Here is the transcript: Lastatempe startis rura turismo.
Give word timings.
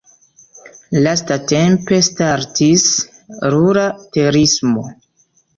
Lastatempe 1.07 1.99
startis 2.09 2.89
rura 3.57 3.85
turismo. 4.19 4.91